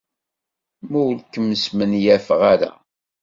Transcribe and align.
Ma 0.89 0.99
ur 1.09 1.15
kem-smenyafeɣ 1.33 2.41
ara. 2.53 2.71